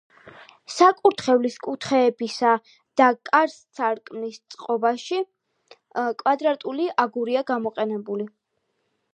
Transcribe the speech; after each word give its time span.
საკურთხევლის 0.75 1.57
კუთხეებისა 1.65 2.53
და 3.01 3.09
კარ-სარკმლების 3.29 4.41
წყობაში 4.55 5.21
კვადრატული 6.25 6.91
აგურია 7.07 7.49
გამოყენებული. 7.53 8.31